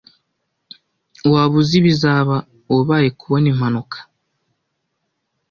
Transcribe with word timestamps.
Waba 1.31 1.55
uzi 1.61 1.75
ibizaba? 1.81 2.35
Wabaye 2.73 3.07
kubona 3.19 3.45
impanuka? 3.53 3.97